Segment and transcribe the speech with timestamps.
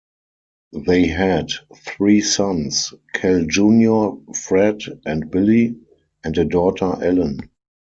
[0.87, 5.79] They had three sons, Cal Junior Fred, and Billy;
[6.23, 7.39] and a daughter, Ellen.